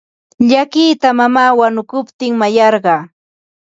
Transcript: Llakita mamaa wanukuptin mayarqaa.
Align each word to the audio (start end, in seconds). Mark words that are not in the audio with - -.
Llakita 0.47 1.09
mamaa 1.19 1.55
wanukuptin 1.59 2.33
mayarqaa. 2.39 3.01